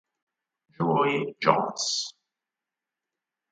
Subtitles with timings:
[0.75, 2.17] Joey Jones